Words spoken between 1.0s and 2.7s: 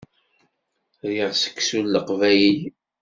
Riɣ seksu n Leqbayel.